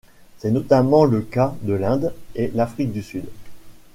C'est 0.39 0.49
notamment 0.49 1.05
le 1.05 1.21
cas 1.21 1.53
de 1.61 1.73
l'Inde 1.73 2.11
et 2.33 2.49
l'Afrique 2.55 2.91
du 2.91 3.03
Sud. 3.03 3.25